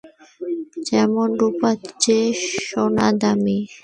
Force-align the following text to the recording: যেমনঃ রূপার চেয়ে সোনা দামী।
যেমনঃ 0.87 1.33
রূপার 1.39 1.77
চেয়ে 2.01 2.27
সোনা 2.65 3.07
দামী। 3.21 3.59